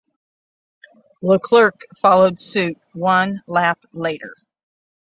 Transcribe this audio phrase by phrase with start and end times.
[1.21, 4.33] Leclerc followed suit one lap later.